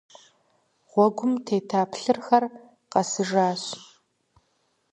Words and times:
Гъуэгум 0.89 1.33
тета 1.45 1.81
плъырхэр 1.91 2.43
къэсыжащ. 2.91 3.63